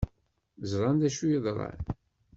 [0.71, 1.79] Ẓran d acu yeḍran.